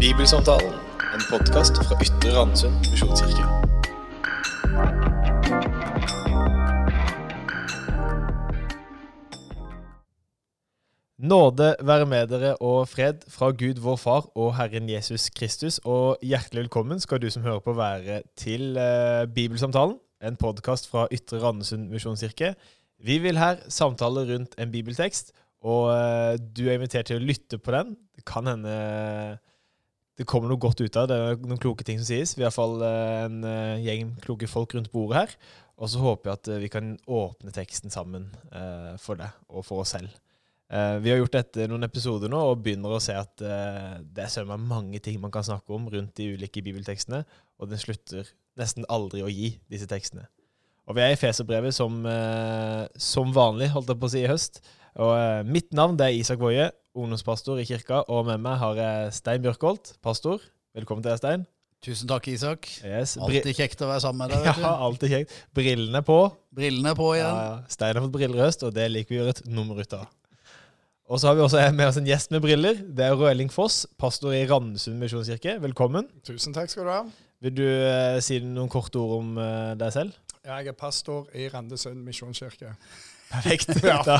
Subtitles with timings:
[0.00, 0.72] Bibelsamtalen,
[1.14, 3.42] en podkast fra Ytre Randesund misjonskirke.
[11.20, 15.76] Nåde være med dere og fred fra Gud vår Far og Herren Jesus Kristus.
[15.84, 21.10] Og hjertelig velkommen skal du som hører på være til eh, Bibelsamtalen, en podkast fra
[21.12, 22.54] Ytre Randesund misjonskirke.
[23.04, 27.60] Vi vil her samtale rundt en bibeltekst, og eh, du er invitert til å lytte
[27.60, 27.98] på den.
[28.16, 28.80] Det kan hende
[30.20, 31.16] det kommer noe godt ut av det.
[31.16, 32.34] Er noen kloke ting som sies.
[32.36, 35.36] Vi har iallfall eh, en eh, gjeng kloke folk rundt bordet her.
[35.80, 38.28] Og så håper jeg at eh, vi kan åpne teksten sammen
[39.00, 40.12] for deg og for oss selv.
[40.70, 44.68] Vi har gjort dette noen episoder nå og begynner å se at det er søren
[44.70, 47.24] mange ting man kan snakke om rundt de ulike bibeltekstene,
[47.58, 48.28] og den slutter
[48.60, 50.28] nesten aldri å gi disse tekstene.
[50.86, 51.98] Og vi er i Feserbrevet som,
[52.94, 54.62] som vanlig, holdt jeg på å si, i høst.
[54.98, 58.78] Og eh, mitt navn det er Isak Woie, ungdomspastor i kirka, og med meg har
[58.80, 60.42] jeg Stein Bjørkholt, pastor.
[60.74, 61.46] Velkommen til deg, Stein.
[61.80, 62.66] Tusen takk, Isak.
[62.84, 63.14] Yes.
[63.16, 64.42] Alltid kjekt å være sammen med deg.
[64.44, 65.36] vet Ja, alltid kjekt.
[65.56, 66.18] Brillene på.
[66.52, 67.38] Brillene på igjen.
[67.38, 67.54] ja.
[67.72, 69.94] Stein har fått briller i høst, og det liker vi å gjøre et nummer ut
[69.96, 70.08] av.
[71.10, 72.82] Og så har vi også med oss en gjest med briller.
[72.84, 75.56] Det er Røeling Foss, pastor i Randesund misjonskirke.
[75.64, 76.06] Velkommen.
[76.26, 77.00] Tusen takk skal du ha.
[77.42, 80.18] Vil du eh, si noen korte ord om eh, deg selv?
[80.46, 82.76] Jeg er pastor i Randesund misjonskirke.
[83.30, 83.70] Perfekt.
[83.86, 84.02] Ja.
[84.06, 84.18] Da,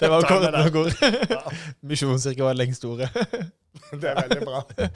[0.00, 0.52] det var det.
[0.64, 2.38] nok ord.
[2.38, 3.10] Var lengst ordet.
[4.00, 4.88] Det er veldig bra.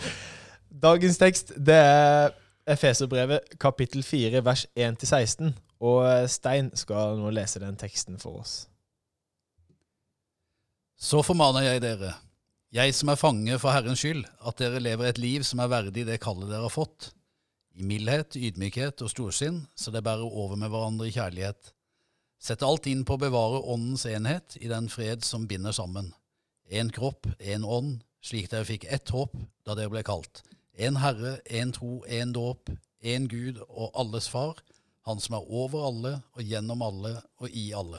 [0.83, 2.33] Dagens tekst det er
[2.69, 5.53] Efeserbrevet kapittel 4 vers 1-16.
[5.83, 8.55] Og eh, Stein skal nå lese den teksten for oss.
[11.03, 12.13] Så formaner jeg dere,
[12.73, 16.07] jeg som er fange for Herrens skyld, at dere lever et liv som er verdig
[16.07, 17.11] det kallet dere har fått,
[17.75, 21.73] i mildhet, ydmykhet og storsinn, så det bærer over med hverandre i kjærlighet.
[22.43, 26.09] Sett alt inn på å bevare åndens enhet i den fred som binder sammen.
[26.67, 30.43] Én kropp, én ånd, slik dere fikk ett håp da dere ble kalt.
[30.75, 34.59] Én Herre, én tro, én dåp, én Gud og alles Far,
[35.03, 37.99] Han som er over alle og gjennom alle og i alle.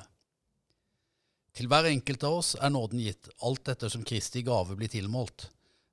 [1.54, 5.50] Til hver enkelt av oss er nåden gitt, alt etter som Kristi gave blir tilmålt.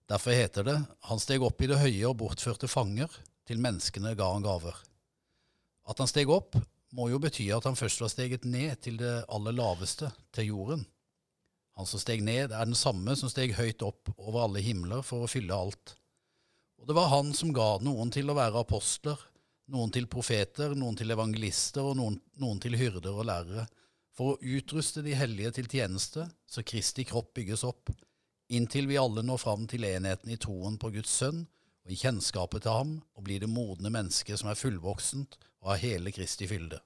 [0.07, 0.77] Derfor heter det,
[1.11, 3.11] han steg opp i det høye og bortførte fanger,
[3.43, 4.77] til menneskene ga han gaver.
[5.91, 6.55] At han steg opp,
[6.97, 10.85] må jo bety at han først var steget ned til det aller laveste, til jorden.
[11.79, 15.25] Han som steg ned, er den samme som steg høyt opp over alle himler for
[15.25, 15.95] å fylle alt.
[16.81, 19.21] Og det var han som ga noen til å være apostler,
[19.71, 23.69] noen til profeter, noen til evangelister og noen, noen til hyrder og lærere,
[24.17, 27.93] for å utruste de hellige til tjeneste, så Kristi kropp bygges opp,
[28.51, 31.45] inntil vi alle når fram til enheten i troen på Guds sønn
[31.85, 35.85] og i kjennskapet til ham, og blir det modne mennesket som er fullvoksent og har
[35.85, 36.81] hele Kristi fylde.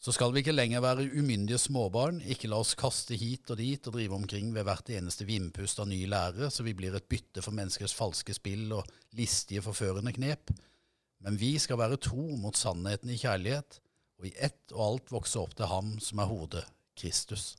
[0.00, 3.84] Så skal vi ikke lenger være umyndige småbarn, ikke la oss kaste hit og dit
[3.84, 7.44] og drive omkring ved hvert eneste vindpust av ny lære, så vi blir et bytte
[7.44, 10.54] for menneskers falske spill og listige, forførende knep.
[11.20, 13.76] Men vi skal være tro mot sannheten i kjærlighet,
[14.20, 16.64] og i ett og alt vokse opp til ham som er hodet,
[16.96, 17.50] Kristus.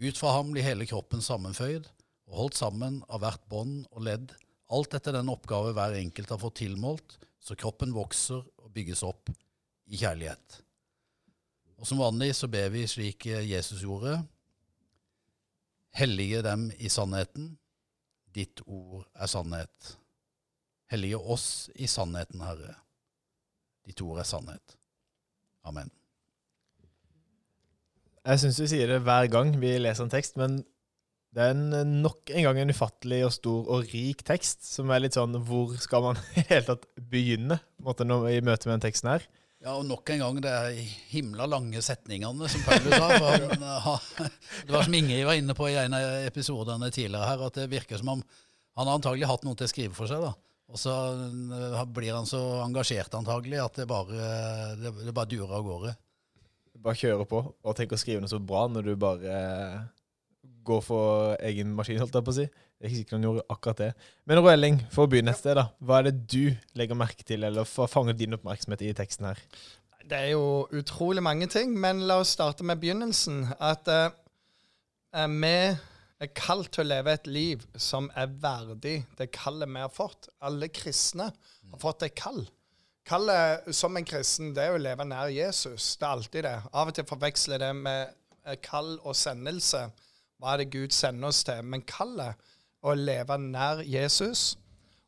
[0.00, 1.84] Ut fra ham blir hele kroppen sammenføyd
[2.30, 4.32] og holdt sammen av hvert bånd og ledd,
[4.72, 9.30] alt etter den oppgave hver enkelt har fått tilmålt, så kroppen vokser og bygges opp
[9.86, 10.62] i kjærlighet.
[11.76, 14.18] Og som vanlig så ber vi slik Jesus gjorde,
[15.96, 17.54] hellige dem i sannheten,
[18.36, 19.92] ditt ord er sannhet.
[20.92, 22.74] Hellige oss i sannheten, Herre.
[23.86, 24.76] Ditt ord er sannhet.
[25.66, 25.90] Amen.
[28.26, 30.60] Jeg syns vi sier det hver gang vi leser en tekst, men
[31.34, 35.02] det er en, nok en gang en ufattelig og stor og rik tekst, som er
[35.04, 39.12] litt sånn Hvor skal man i hele tatt begynne måte, i møte med den teksten
[39.12, 39.26] her?
[39.66, 43.06] Ja, og nok en gang det er himla lange setningene, som Paulus sa.
[43.18, 44.32] For han,
[44.68, 47.70] det var som Ingrid var inne på i en av episodene tidligere her, at det
[47.72, 48.24] virker som om
[48.76, 50.22] han har antagelig hatt noe til å skrive for seg.
[50.22, 50.34] da.
[50.70, 54.30] Og så eh, blir han så engasjert antagelig at det bare,
[54.80, 55.94] det, det bare durer av gårde.
[56.84, 59.36] Bare kjøre på og tenk å skrive noe så bra når du bare
[60.66, 62.46] går for egen maskin, holdt jeg på å si.
[62.76, 63.90] Det er ikke sikkert han gjorde akkurat det.
[64.28, 65.70] Men Røeling, for å begynne et sted, da.
[65.80, 69.40] Hva er det du legger merke til, eller får fange din oppmerksomhet i teksten her?
[70.06, 73.46] Det er jo utrolig mange ting, men la oss starte med begynnelsen.
[73.58, 74.10] At eh,
[75.32, 75.56] vi
[76.22, 80.30] er kalt til å leve et liv som er verdig det kallet vi har fått.
[80.44, 82.44] Alle kristne har fått et kall.
[83.06, 85.94] Kallet som en kristen, det er å leve nær Jesus.
[85.96, 86.56] Det er alltid det.
[86.72, 88.14] Av og til forveksler det med
[88.44, 89.86] eh, kall og sendelse.
[90.40, 91.64] Hva er det Gud sender oss til?
[91.64, 92.36] Men kallet,
[92.86, 94.54] å leve nær Jesus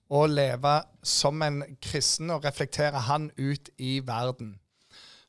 [0.09, 4.55] og leve som en kristen og reflektere han ut i verden.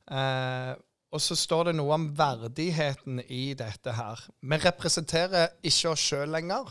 [0.10, 0.72] Eh,
[1.10, 4.22] og så står det noe om verdigheten i dette her.
[4.42, 6.70] Vi representerer ikke oss sjøl lenger.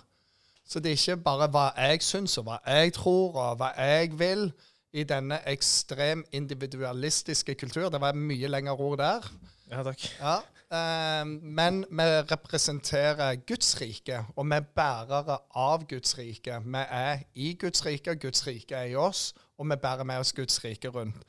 [0.68, 4.12] Så det er ikke bare hva jeg syns, og hva jeg tror, og hva jeg
[4.20, 4.50] vil
[4.92, 7.88] i denne ekstrem individualistiske kultur.
[7.92, 9.26] Det var mye lengre ord der.
[9.68, 10.04] Ja, takk.
[10.20, 16.58] Ja, men vi representerer Guds rike, og vi er bærere av Guds rike.
[16.60, 20.20] Vi er i Guds rike, og Guds rike er i oss, og vi bærer med
[20.20, 21.24] oss Guds rike rundt.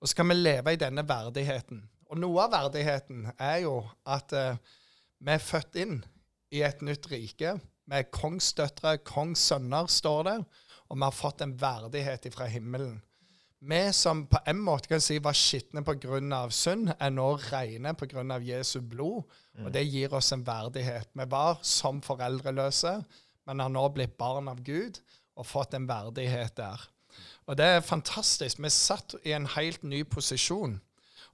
[0.00, 1.84] Og så kan vi leve i denne verdigheten.
[2.10, 3.76] Og noe av verdigheten er jo
[4.08, 4.56] at eh,
[5.20, 6.00] vi er født inn
[6.50, 7.54] i et nytt rike.
[7.86, 10.36] Vi er kongsdøtre, kongssønner, står det,
[10.88, 12.98] og vi har fått en verdighet fra himmelen.
[13.60, 16.48] Vi som på en måte kan si var skitne pga.
[16.50, 18.38] synd, er nå rene pga.
[18.40, 19.22] Jesu blod.
[19.64, 21.08] Og det gir oss en verdighet.
[21.12, 23.02] Vi var som foreldreløse,
[23.46, 25.00] men har nå blitt barn av Gud
[25.36, 26.80] og fått en verdighet der.
[27.46, 28.58] Og det er fantastisk.
[28.58, 30.80] Vi er satt i en helt ny posisjon.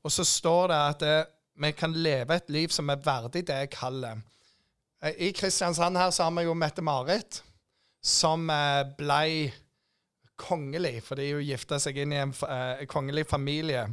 [0.03, 1.17] Og så står det at det,
[1.57, 4.23] vi kan leve et liv som er verdig det jeg kaller.
[5.03, 7.43] Eh, I Kristiansand her så har vi jo Mette-Marit,
[8.03, 9.53] som eh, blei
[10.41, 13.87] kongelig, fordi hun gifta seg inn i en uh, kongelig familie.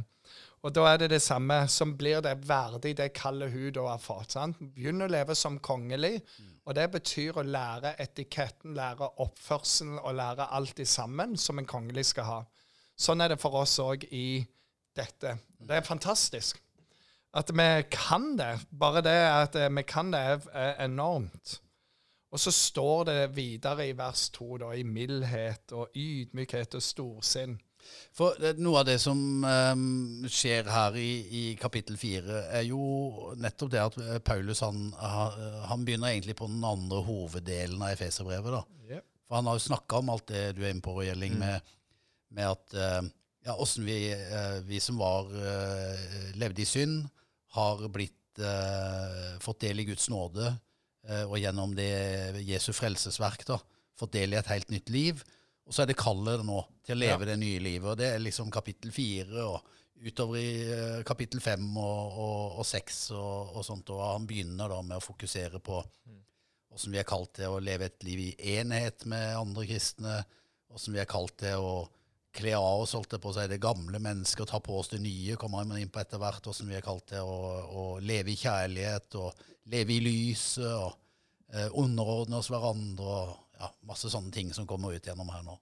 [0.64, 4.00] Og da er det det samme som blir det verdig, det kallet hun da har
[4.00, 4.32] fått.
[4.32, 4.60] sant?
[4.60, 6.22] Begynner å leve som kongelig,
[6.64, 11.68] og det betyr å lære etiketten, lære oppførselen og lære alt i sammen som en
[11.68, 12.38] kongelig skal ha.
[12.96, 14.40] Sånn er det for oss òg i
[14.96, 15.36] dette.
[15.60, 16.62] Det er fantastisk.
[17.34, 18.54] At vi kan det.
[18.70, 20.24] Bare det at vi kan det,
[20.54, 21.58] er enormt.
[22.34, 27.54] Og så står det videre i vers to, da, i mildhet og ydmykhet og storsinn.
[28.16, 33.70] For noe av det som um, skjer her i, i kapittel fire, er jo nettopp
[33.70, 38.56] det at eh, Paulus han, han begynner egentlig på den andre hoveddelen av Efeserbrevet.
[38.56, 38.96] da.
[38.96, 39.06] Yep.
[39.28, 41.44] For han har jo snakka om alt det du er inne på, Gjelling, mm.
[41.44, 41.72] med,
[42.34, 43.12] med, at uh,
[43.46, 47.04] ja, åssen vi, uh, vi, som var uh, levde i synd,
[47.54, 48.18] har blitt
[49.38, 50.73] fått del i Guds nåde Eh,
[51.26, 51.90] og gjennom det
[52.46, 53.58] Jesu frelsesverk da,
[53.98, 55.20] fått del i et helt nytt liv.
[55.64, 57.30] Og så er det kallet nå til å leve ja.
[57.32, 57.88] det nye livet.
[57.90, 59.74] Og det er liksom kapittel fire og
[60.04, 63.92] utover i uh, kapittel fem og, og, og seks og, og, sånt.
[63.94, 65.80] Og han begynner da med å fokusere på
[66.74, 70.18] åssen vi er kalt til å leve et liv i enhet med andre kristne.
[70.74, 71.74] Åssen vi er kalt til å
[72.34, 75.00] kle av oss holdt det på å si, det gamle mennesket ta på oss det
[75.02, 75.36] nye.
[75.40, 79.18] kommer man inn på etter hvert, Åssen vi er kalt det, å, leve i kjærlighet
[79.20, 80.90] og leve i lyset og
[81.54, 85.56] eh, underordne oss hverandre og ja, masse sånne ting som kommer ut gjennom her nå.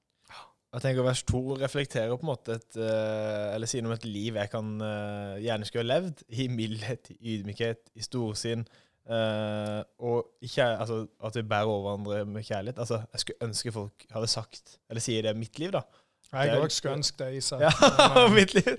[0.73, 4.07] Jeg tenker Vers 2 reflekterer på en måte et, uh, eller sier noe om et
[4.09, 8.65] liv jeg kan uh, gjerne skulle ha levd, i mildhet, i ydmykhet, i storsinn.
[9.05, 12.81] Uh, og ikke, altså, at vi bærer over hverandre med kjærlighet.
[12.81, 15.85] Altså, Jeg skulle ønske folk hadde sagt, eller sier det mitt liv, da.
[16.33, 17.61] Jeg òg skulle ønske det, Isak.
[17.61, 18.71] Ja, mitt liv.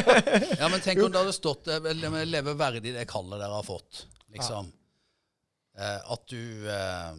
[0.60, 4.04] ja, men tenk om det hadde stått 'leve verdig det kallet dere har fått'.
[4.34, 4.70] Liksom.
[4.70, 4.80] Ja.
[5.84, 7.16] Eh, at du eh,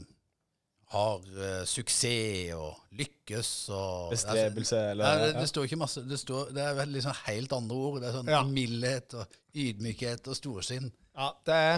[0.95, 6.19] har eh, suksess og lykkes og Bestrebelse, eller eller det, det, står ikke masse Det,
[6.19, 7.97] står, det er sånn helt andre ord.
[8.03, 8.43] Det er sånn ja.
[8.47, 10.91] mildhet og ydmykhet og storsinn.
[11.15, 11.75] Ja, det er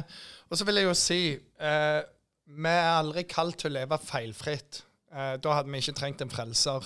[0.50, 2.00] Og så vil jeg jo si eh,
[2.48, 4.84] Vi er aldri kalt til å leve feilfritt.
[5.14, 6.86] Eh, da hadde vi ikke trengt en frelser.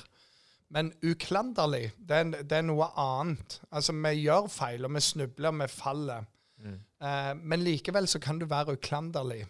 [0.71, 3.57] Men uklanderlig, det er, det er, noe annet.
[3.75, 6.27] Altså, vi gjør feil, og vi snubler, vi faller.
[6.63, 6.77] Mm.
[7.03, 9.43] Eh, men likevel så kan du være uklanderlig.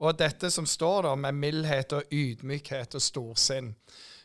[0.00, 3.74] Og dette som står der med mildhet og ydmykhet og storsinn,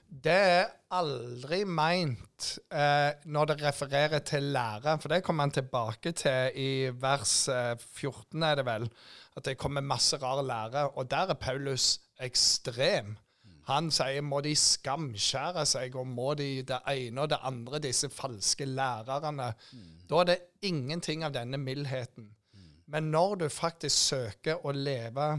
[0.06, 4.96] det er aldri meint eh, når det refererer til lære.
[5.02, 8.88] For det kommer han tilbake til i vers eh, 14, er det vel.
[9.36, 10.88] At det kommer masse rar lære.
[10.96, 13.18] Og der er Paulus ekstrem.
[13.66, 18.12] Han sier må de skamskjære seg, og må de det ene og det andre, disse
[18.14, 19.52] falske lærerne.
[19.74, 19.88] Mm.
[20.10, 20.38] Da er det
[20.70, 22.28] ingenting av denne mildheten.
[22.54, 22.68] Mm.
[22.94, 25.32] Men når du faktisk søker å leve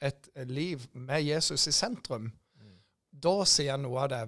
[0.00, 2.72] et liv med Jesus i sentrum, mm.
[3.26, 4.22] da sier han noe av det.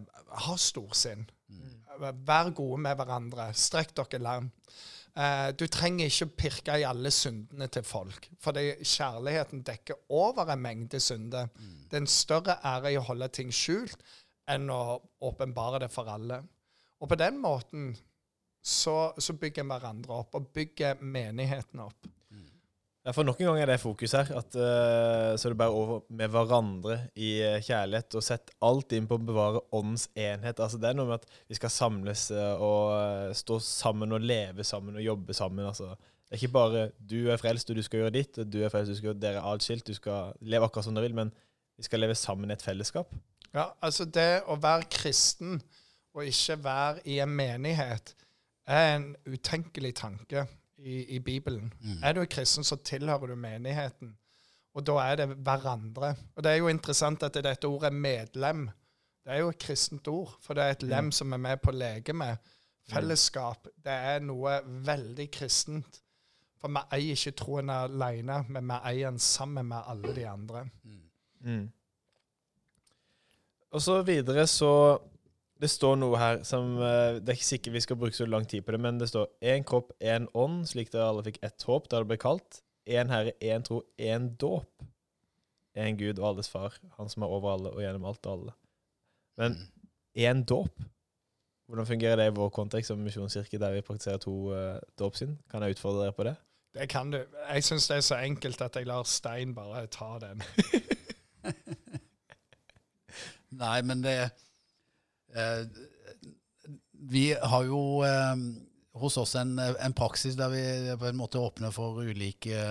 [0.46, 1.24] Ha storsinn.
[1.48, 2.12] Mm.
[2.28, 3.48] Vær gode med hverandre.
[3.56, 4.76] Strekk dere langt.
[5.16, 10.60] Uh, du trenger ikke pirke i alle syndene til folk, for kjærligheten dekker over en
[10.60, 11.48] mengde synder.
[11.56, 11.78] Mm.
[11.88, 13.96] Det er en større ære i å holde ting skjult
[14.52, 16.42] enn å åpenbare det for alle.
[17.00, 17.94] Og på den måten
[18.66, 22.08] så, så bygger vi hverandre opp, og bygger menigheten opp.
[23.06, 24.26] Ja, for Nok en gang er det fokus her.
[24.34, 28.16] at uh, Så det bare over med hverandre i uh, kjærlighet.
[28.18, 30.58] Og sett alt inn på å bevare åndens enhet.
[30.58, 34.66] Altså Det er noe med at vi skal samles uh, og stå sammen og leve
[34.66, 35.68] sammen og jobbe sammen.
[35.70, 38.58] altså Det er ikke bare du er frelst og du skal gjøre ditt, og du
[38.64, 39.86] er frelst du skal gjøre dere atskilt.
[39.86, 41.30] Du skal leve akkurat som dere vil, men
[41.78, 43.14] vi skal leve sammen i et fellesskap.
[43.54, 45.60] Ja, altså det å være kristen
[46.16, 48.16] og ikke være i en menighet
[48.66, 50.48] er en utenkelig tanke
[50.78, 51.72] i, i Bibelen.
[51.80, 52.02] Mm.
[52.02, 54.16] Er du kristen, så tilhører du menigheten.
[54.74, 56.14] Og da er det hverandre.
[56.36, 58.68] Og det er jo interessant at dette ordet 'medlem'
[59.26, 60.36] det er jo et kristent ord.
[60.40, 62.36] For det er et lem som er med på å leke med.
[62.86, 63.66] Fellesskap.
[63.82, 65.98] Det er noe veldig kristent.
[66.62, 70.62] For vi eier ikke troen alene, men vi eier den sammen med alle de andre.
[71.42, 71.66] Mm.
[73.74, 74.70] Og så videre så
[75.60, 78.44] Det står noe her som eh, Det er ikke sikkert vi skal bruke så lang
[78.48, 81.64] tid på det, men det står én kropp, én ånd, slik dere alle fikk ett
[81.68, 82.60] håp da det ble kalt.
[82.86, 84.68] Én Herre, én tro, én dåp.
[85.76, 88.54] Én Gud og alles Far, Han som er over alle og gjennom alt og alle.
[89.40, 89.56] Men
[90.16, 90.84] én dåp?
[91.66, 95.34] Hvordan fungerer det i vår kontekst som misjonskirke, der vi praktiserer to uh, dåpssyn?
[95.50, 96.36] Kan jeg utfordre dere på det?
[96.76, 97.18] Det kan du.
[97.48, 100.42] Jeg syns det er så enkelt at jeg lar Stein bare ta den.
[103.62, 104.30] Nei, men det eh,
[107.06, 108.36] Vi har jo eh,
[108.96, 110.62] hos oss en, en, praksis der vi
[110.98, 112.62] på en måte åpner for ulike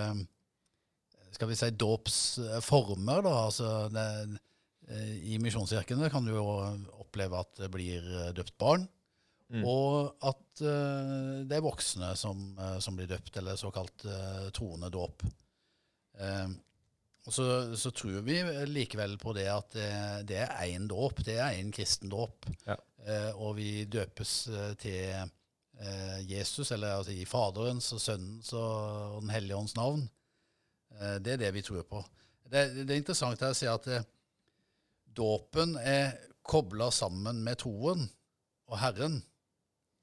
[1.36, 3.22] skal vi si dåpsformer.
[3.22, 4.06] da, altså det,
[4.88, 6.46] eh, I misjonskirkene kan du jo
[6.96, 8.86] oppleve at det blir døpt barn.
[9.52, 9.62] Mm.
[9.62, 12.40] Og at uh, det er voksne som,
[12.82, 15.22] som, blir døpt, eller såkalt uh, troende dåp.
[16.18, 16.50] Uh,
[17.34, 18.36] så, så, tror vi
[18.70, 19.88] likevel på det at det,
[20.30, 21.24] det er én dåp.
[21.26, 22.46] Det er én kristen dåp.
[22.66, 22.76] Ja.
[23.06, 29.20] Eh, og vi døpes eh, til eh, Jesus, eller altså i Faderens og Sønnens og,
[29.22, 30.06] Den hellige ånds navn.
[31.00, 32.04] Eh, det er det vi tror på.
[32.46, 34.06] Det, det er interessant å se at eh,
[35.16, 36.14] dåpen er
[36.46, 38.06] kobla sammen med troen
[38.70, 39.20] og Herren.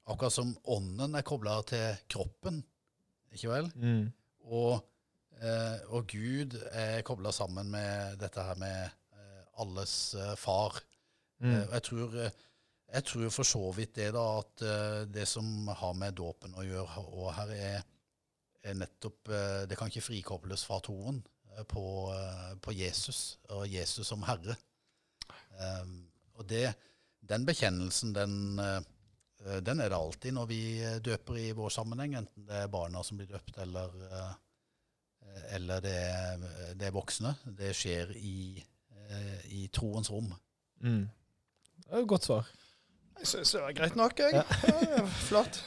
[0.04, 2.60] Akkurat som ånden er kobla til kroppen.
[3.32, 3.70] Ikke vel?
[3.80, 4.10] Mm.
[4.52, 4.84] Og
[5.92, 10.80] og Gud er kobla sammen med dette her med eh, alles eh, far.
[11.44, 11.50] Mm.
[11.50, 12.12] jeg, tror,
[12.94, 14.62] jeg tror for så vidt det, da, at
[15.12, 17.82] det som har med dåpen å gjøre òg her, er,
[18.62, 19.32] er nettopp
[19.68, 21.18] Det kan ikke frikobles fra troen
[21.68, 21.82] på,
[22.62, 24.56] på, Jesus og Jesus som Herre.
[26.38, 26.70] og det,
[27.20, 28.38] den bekjennelsen, den,
[29.66, 30.62] den er det alltid når vi
[31.04, 33.90] døper i vår sammenheng, enten det er barna som blir døpt, eller
[35.54, 36.44] eller det er,
[36.78, 37.34] det er voksne.
[37.58, 38.64] Det skjer i,
[39.08, 40.32] eh, i troens rom.
[40.84, 41.04] Mm.
[41.84, 42.50] Det er et godt svar.
[43.20, 44.34] Jeg syns det var greit nok, jeg.
[44.40, 44.44] Ja.
[44.96, 45.62] Ja, flott.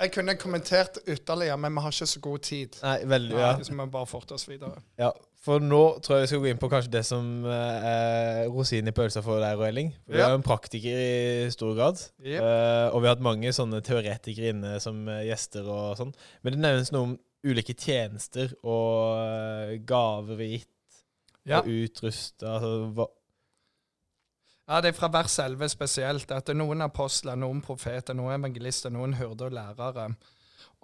[0.00, 2.80] Jeg kunne kommentert ytterligere, men vi har ikke så god tid.
[2.82, 3.52] Nei, veldig, ja.
[3.62, 4.82] Så vi må bare forte oss videre.
[4.98, 5.12] Ja,
[5.44, 8.88] For nå tror jeg vi skal gå inn på kanskje det som eh, er rosinen
[8.90, 9.92] i pølsa for deg og Elling.
[10.08, 10.26] Vi ja.
[10.26, 12.00] er jo en praktiker i stor grad.
[12.24, 12.40] Yep.
[12.40, 16.14] Uh, og vi har hatt mange sånne teoretikere inne som gjester og sånn.
[16.42, 21.02] Men det nevnes noe om ulike tjenester og gaver vi gitt
[21.44, 21.60] ja.
[21.60, 22.56] og utrusta.
[22.56, 23.08] Altså,
[24.68, 26.30] ja, det er fra vers 11 spesielt.
[26.32, 30.08] At noen apostler, noen profeter, noen evangelister, noen hyrder og lærere.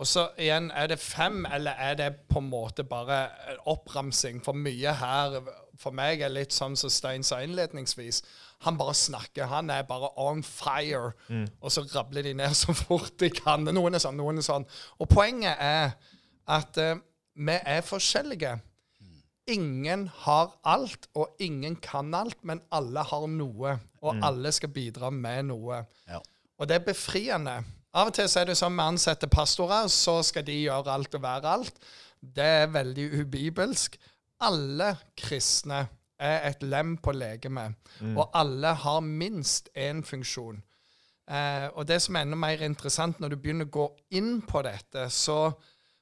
[0.01, 3.27] Og så igjen, er det fem, eller er det på en måte bare
[3.69, 4.41] oppramsing?
[4.45, 5.41] For mye her
[5.81, 8.23] for meg er litt sånn som Stein sa innledningsvis.
[8.67, 9.49] Han bare snakker.
[9.49, 11.13] Han er bare on fire.
[11.29, 11.47] Mm.
[11.61, 13.65] Og så rabler de ned så fort de kan.
[13.65, 14.67] Noen er sånn, noen er sånn.
[15.01, 15.95] Og poenget er
[16.51, 16.99] at uh,
[17.39, 18.57] vi er forskjellige.
[19.51, 23.79] Ingen har alt, og ingen kan alt, men alle har noe.
[24.03, 24.25] Og mm.
[24.27, 25.83] alle skal bidra med noe.
[26.09, 26.21] Ja.
[26.59, 27.57] Og det er befriende.
[27.91, 31.17] Av og til så er det sånn vi ansetter pastorer, så skal de gjøre alt
[31.19, 31.81] og være alt.
[32.21, 33.97] Det er veldig ubibelsk.
[34.47, 35.87] Alle kristne
[36.21, 38.13] er et lem på legemet, mm.
[38.13, 40.61] og alle har minst én funksjon.
[41.31, 43.87] Eh, og det som er enda mer interessant, når du begynner å gå
[44.21, 45.53] inn på dette, så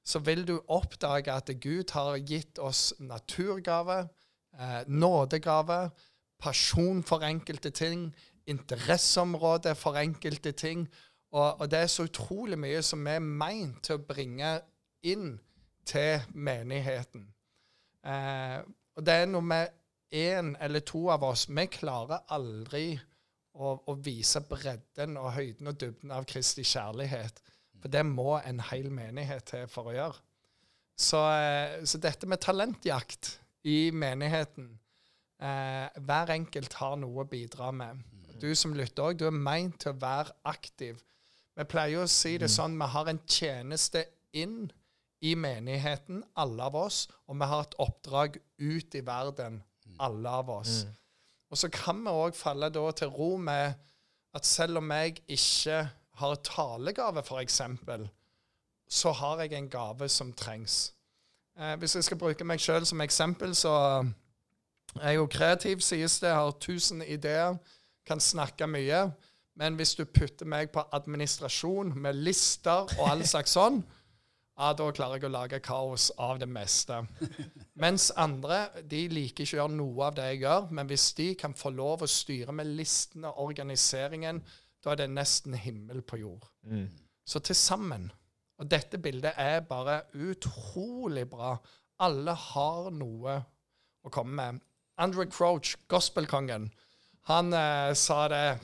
[0.09, 4.09] så vil du oppdage at Gud har gitt oss naturgave,
[4.57, 5.91] eh, nådegave,
[6.41, 8.15] pasjon for enkelte ting,
[8.47, 10.89] interesseområde for enkelte ting.
[11.33, 14.55] Og, og, det er så utrolig mye som er meint til å bringe
[15.05, 15.35] inn
[15.85, 17.29] til menigheten.
[18.07, 18.63] Eh,
[18.97, 19.75] og det er noe med
[20.15, 22.95] én eller to av oss Vi klarer aldri
[23.53, 27.43] å, å vise bredden og høyden og dybden av Kristi kjærlighet.
[27.79, 30.23] For det må en hel menighet til for å gjøre.
[30.99, 33.37] Så, eh, så dette med talentjakt
[33.71, 34.73] i menigheten
[35.39, 38.03] eh, Hver enkelt har noe å bidra med.
[38.39, 40.99] Du som lytter òg, du er meint til å være aktiv.
[41.59, 42.55] Vi pleier å si det mm.
[42.55, 44.05] sånn vi har en tjeneste
[44.39, 44.69] inn
[45.27, 49.97] i menigheten, alle av oss, og vi har et oppdrag ut i verden, mm.
[50.07, 50.85] alle av oss.
[50.87, 50.95] Mm.
[51.51, 53.75] Og så kan vi òg falle da til ro med
[54.37, 55.81] at selv om jeg ikke
[56.19, 57.61] har talegave, f.eks.,
[58.89, 60.95] så har jeg en gave som trengs.
[61.59, 63.75] Eh, hvis jeg skal bruke meg sjøl som eksempel, så
[65.01, 66.33] er jeg jo kreativ, sies det.
[66.33, 67.59] Har tusen ideer,
[68.07, 69.11] kan snakke mye.
[69.59, 73.83] Men hvis du putter meg på administrasjon med lister og all slags sånn,
[74.59, 76.97] ja, da klarer jeg å lage kaos av det meste.
[77.79, 81.29] Mens andre de liker ikke å gjøre noe av det jeg gjør, men hvis de
[81.39, 84.41] kan få lov å styre med listene og organiseringen,
[84.85, 86.49] da er det nesten himmel på jord.
[86.63, 86.89] Mm.
[87.27, 88.13] Så til sammen
[88.59, 91.53] Og dette bildet er bare utrolig bra.
[92.03, 93.37] Alle har noe
[94.03, 94.61] å komme med.
[94.99, 96.73] Andrew Crouch, gospelkongen,
[97.29, 98.59] han eh, sa det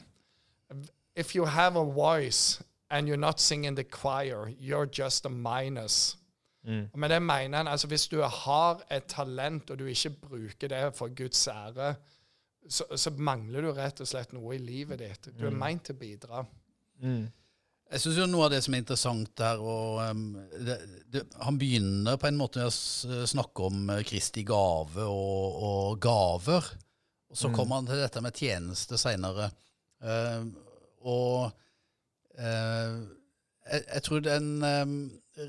[1.15, 6.17] If you have a voice and you're not singing the choir, you're just a minus.
[6.67, 6.89] Mm.
[6.95, 10.95] Men det mener han altså hvis du har et talent, og du ikke bruker det
[10.97, 11.95] for Guds ære,
[12.69, 15.33] så, så mangler du rett og slett noe i livet ditt.
[15.37, 16.45] Du er meint til å bidra.
[17.03, 17.27] Mm.
[17.95, 20.23] Jeg syns noe av det som er interessant her og, um,
[20.67, 20.79] det,
[21.13, 25.99] det, Han begynner på en måte med å snakke om eh, Kristi gave og, og
[26.03, 26.71] gaver.
[27.31, 29.51] Og så kommer han til dette med tjeneste seinere.
[31.03, 31.51] og
[32.39, 32.97] uh,
[33.65, 34.97] jeg, jeg tror den um,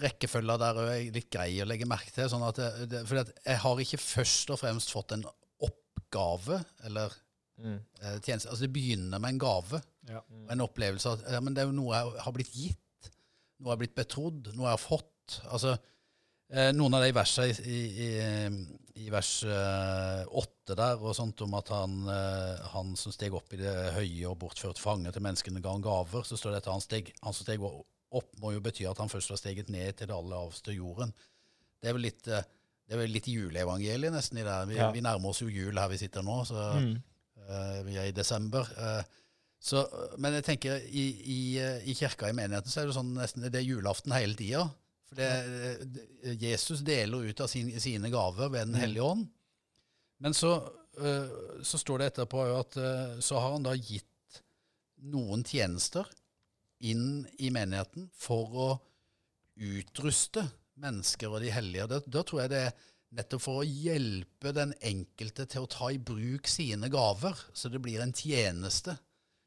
[0.01, 2.29] rekkefølga der er litt grei å legge merke til.
[2.31, 5.25] Sånn at det, det, fordi at jeg har ikke først og fremst fått en
[6.15, 7.13] oppgave eller
[7.57, 7.79] Mm.
[8.01, 8.50] eh, tjeneste.
[8.50, 9.81] Altså Det begynner med en gave.
[10.10, 10.19] Ja.
[10.29, 10.50] Mm.
[10.51, 13.07] en opplevelse av at ja, men det er jo noe jeg har blitt gitt.
[13.60, 14.50] Noe jeg har blitt betrodd.
[14.53, 15.38] Noe jeg har fått.
[15.50, 15.77] Altså,
[16.51, 21.41] eh, Noen av de versene i, i, i, i vers eh, åtte der, og sånt
[21.41, 25.24] om at han, eh, han som steg opp i det høye og bortført fange til
[25.24, 28.51] menneskene ga han gaver, så står det at han, steg, han som steg opp, må
[28.53, 31.15] jo bety at han først var steget ned til det aller laveste jorden.
[31.81, 32.43] Det er vel litt, eh,
[32.85, 34.55] det er vel litt juleevangeliet nesten i det.
[34.69, 34.91] Vi, Ja.
[34.93, 36.43] vi nærmer oss jo jul her vi sitter nå.
[36.45, 36.71] så...
[36.79, 36.95] Mm.
[37.45, 38.67] uh, vi er i desember.
[38.77, 39.01] Uh,
[39.59, 39.81] så,
[40.21, 43.47] men jeg tenker i, i, eh, i kirka i menigheten så er det sånn nesten
[43.47, 44.67] det er julaften hele tida.
[45.09, 45.29] For det,
[45.89, 49.23] det, Jesus deler ut av sin, sine gaver ved Den hellige ånd.
[50.21, 50.59] Men så,
[50.99, 52.77] uh, så står det etterpå at
[53.25, 54.43] så har han da gitt
[55.09, 56.05] noen tjenester
[56.85, 58.69] inn i menigheten for å
[59.55, 60.45] utruste
[60.82, 61.88] mennesker og de hellige.
[61.91, 62.74] Da, da tror jeg det er
[63.15, 67.81] nettopp for å hjelpe den enkelte til å ta i bruk sine gaver, så det
[67.85, 68.98] blir en tjeneste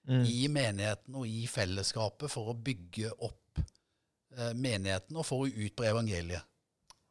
[0.09, 0.23] Mm.
[0.25, 5.91] i menigheten og i fellesskapet for å bygge opp eh, menigheten og for å utbre
[5.91, 6.47] evangeliet.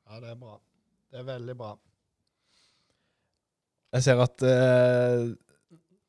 [0.08, 0.56] Ja, det er bra.
[1.12, 1.76] Det er veldig bra.
[3.94, 5.28] Jeg ser at eh,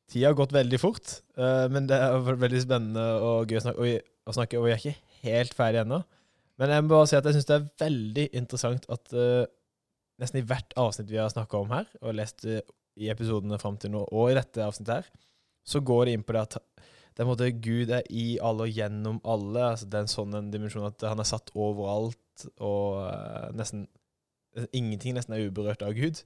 [0.09, 3.79] tida har gått veldig fort, eh, men det er veldig spennende og gøy å snakke,
[3.79, 4.95] og, vi- å snakke, og vi er ikke
[5.27, 6.01] helt ferdig ennå.
[6.59, 9.45] Men jeg må bare si at jeg syns det er veldig interessant at uh,
[10.19, 12.59] nesten i hvert avsnitt vi har snakka om her, og lest uh,
[12.99, 15.27] i episodene fram til nå, og i dette avsnittet her,
[15.63, 18.67] så går det inn på det at det er en måte Gud er i alle
[18.67, 19.71] og gjennom alle.
[19.73, 23.87] altså Det er en sånn en dimensjon at han er satt overalt, og uh, nesten
[24.75, 26.17] Ingenting nesten er uberørt av Gud.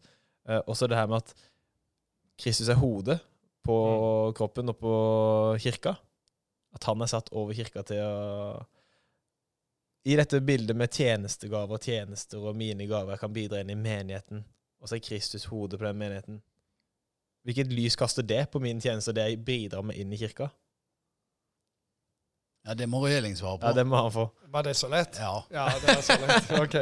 [0.63, 1.33] Også det her med at
[2.39, 3.17] Kristus er hodet
[3.67, 3.75] på
[4.37, 4.93] kroppen og på
[5.61, 5.91] kirka.
[6.73, 8.63] At han er satt over kirka til å
[10.03, 14.43] I dette bildet med tjenestegaver og tjenester og mine gaver kan bidra inn i menigheten,
[14.83, 16.41] og så er Kristus hodet på den menigheten.
[17.47, 20.49] Hvilket lys kaster det på min tjeneste og det jeg bidrar med inn i kirka?
[22.63, 23.67] Ja, Det må Røeling svare på.
[23.67, 24.27] Ja, det må han få.
[24.51, 25.17] Var det så lett?
[25.19, 25.43] Ja.
[25.51, 26.51] Ja, det var så lett.
[26.63, 26.77] OK.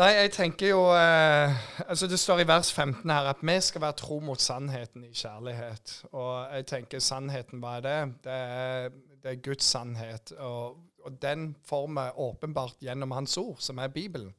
[0.00, 3.82] Nei, jeg tenker jo eh, altså Det står i vers 15 her at vi skal
[3.82, 5.96] være tro mot sannheten i kjærlighet.
[6.10, 7.98] Og jeg tenker sannheten, hva er det?
[8.24, 8.88] Det er,
[9.22, 10.32] det er Guds sannhet.
[10.38, 14.34] Og, og den får vi åpenbart gjennom Hans ord, som er Bibelen.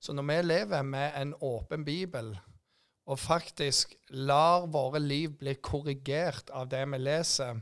[0.00, 2.38] Så når vi lever med en åpen bibel,
[3.06, 7.60] og faktisk lar våre liv bli korrigert av det vi leser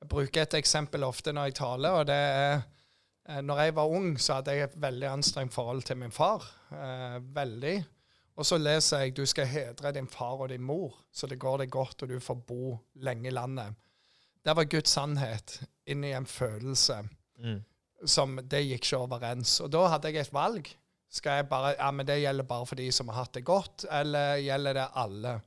[0.00, 2.62] Jeg bruker et eksempel ofte når jeg taler, og det er
[3.28, 6.44] Eh, Når jeg var ung, så hadde jeg et veldig anstrengt forhold til min far.
[6.72, 7.84] Eh, veldig.
[8.36, 11.58] Og så leser jeg du skal hedre din far og din mor, så det går
[11.62, 13.74] deg godt, og du får bo lenge i landet.
[14.44, 17.64] Det var Guds sannhet inni en følelse Mm.
[18.06, 19.58] Som det gikk ikke overens.
[19.64, 20.68] Og da hadde jeg et valg.
[21.14, 23.86] Skal jeg bare, ja, men Det gjelder bare for de som har hatt det godt,
[23.90, 25.40] eller gjelder det alle?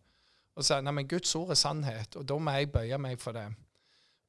[0.55, 3.35] Og så nei, men Guds ord er sannhet, og da må jeg bøye meg for
[3.35, 3.49] det.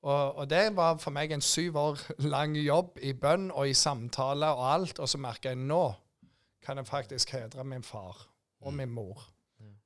[0.02, 2.02] Og, og det var for meg en syv år
[2.34, 4.98] lang jobb i bønn og i samtale og alt.
[4.98, 5.82] Og så merker jeg nå
[6.64, 8.26] kan jeg faktisk hedre min far
[8.60, 9.22] og min mor,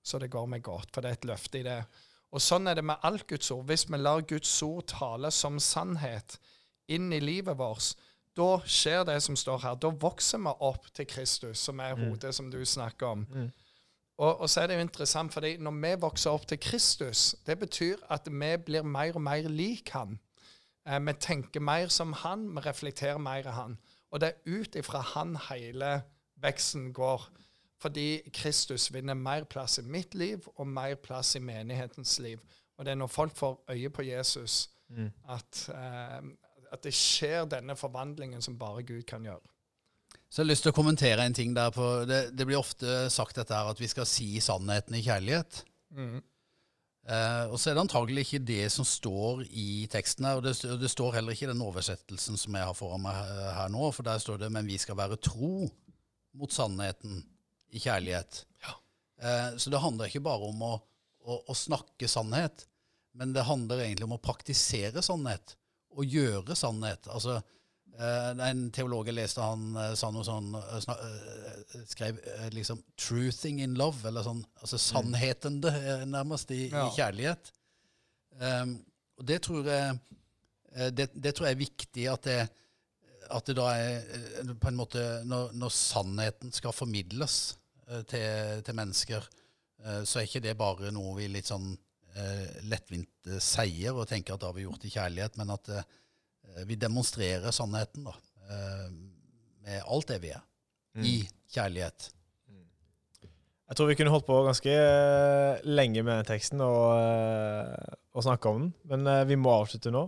[0.03, 0.89] så det går meg godt.
[0.91, 1.83] For det er et løfte i det.
[2.33, 3.67] Og sånn er det med alt Guds ord.
[3.69, 6.39] Hvis vi lar Guds ord tale som sannhet
[6.91, 7.93] inn i livet vårt,
[8.37, 9.75] da skjer det som står her.
[9.81, 13.27] Da vokser vi opp til Kristus, som er hodet, som du snakker om.
[13.31, 13.51] Mm.
[14.19, 17.59] Og, og så er det jo interessant, fordi når vi vokser opp til Kristus, det
[17.59, 20.19] betyr at vi blir mer og mer lik han.
[20.87, 23.79] Eh, vi tenker mer som han, vi reflekterer mer av han.
[24.11, 26.03] Og det er ut ifra han hele
[26.43, 27.29] veksten går.
[27.83, 32.39] Fordi Kristus vinner mer plass i mitt liv og mer plass i menighetens liv.
[32.79, 35.11] Og det er når folk får øye på Jesus, Mm.
[35.29, 36.23] at, eh,
[36.73, 39.45] at det skjer denne forvandlingen som bare Gud kan gjøre.
[40.33, 41.71] Så jeg har lyst til å kommentere en ting der.
[41.71, 45.61] på, Det, det blir ofte sagt dette her at vi skal si sannheten i kjærlighet.
[45.93, 46.23] Mm.
[47.03, 50.41] Eh, og så er det antagelig ikke det som står i teksten her.
[50.41, 53.21] Og det, og det står heller ikke i den oversettelsen som jeg har foran meg
[53.59, 55.69] her, nå, for der står det 'men vi skal være tro
[56.33, 57.21] mot sannheten
[57.69, 58.45] i kjærlighet'.
[59.23, 60.75] Eh, så det handler ikke bare om å,
[61.23, 62.65] å, å snakke sannhet,
[63.15, 65.57] men det handler egentlig om å praktisere sannhet
[65.97, 67.09] og gjøre sannhet.
[67.13, 67.39] Altså,
[67.99, 72.19] eh, en teolog jeg leste, han eh, sa noe sånn eh, Skrev
[72.55, 76.89] liksom 'truthing in love', eller sånn, altså sannhetende, eh, nærmest, i, Ja.
[76.89, 77.53] i kjærlighet.
[78.41, 78.79] Um,
[79.19, 79.99] og det tror jeg
[80.97, 82.49] det, det tror jeg er viktig at det,
[83.31, 87.59] at det da er på en måte Når, når sannheten skal formidles
[88.09, 89.27] til, til mennesker,
[90.09, 91.77] så er ikke det bare noe vi litt sånn
[92.69, 96.65] lettvint eh, sier og tenker at det har vi gjort i kjærlighet, men at eh,
[96.69, 98.17] vi demonstrerer sannheten da,
[98.49, 98.89] eh,
[99.63, 100.43] med alt det vi er,
[101.01, 101.15] i
[101.55, 102.11] kjærlighet.
[103.73, 108.27] Jeg tror vi kunne holdt på ganske eh, lenge med den teksten og, eh, og
[108.27, 110.03] snakka om den, men eh, vi må avslutte nå.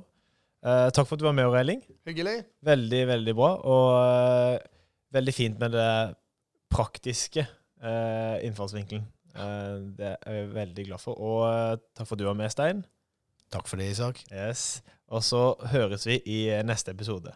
[0.64, 1.80] Eh, takk for at du var med, Aureling.
[2.08, 2.42] Hyggelig.
[2.64, 3.50] Veldig, veldig bra.
[3.68, 4.68] Og eh,
[5.16, 5.88] veldig fint med det
[6.72, 9.06] praktiske eh, innfallsvinkelen.
[9.34, 11.18] Eh, det er jeg veldig glad for.
[11.18, 12.84] Og eh, takk for at du var med, Stein.
[13.54, 14.22] Takk for det, Isak.
[14.32, 14.82] Yes.
[15.12, 17.34] Og så høres vi i eh, neste episode.